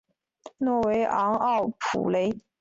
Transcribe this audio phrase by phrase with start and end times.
[0.57, 2.39] 诺维昂奥普雷。